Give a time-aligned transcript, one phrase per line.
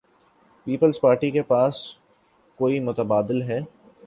[0.67, 1.75] Peoples Party کے پاس
[2.59, 3.59] کو ئی متبادل ہے؟